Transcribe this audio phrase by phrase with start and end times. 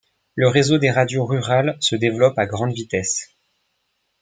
[0.33, 3.35] Le réseau des radios rurales se développe à grande vitesse.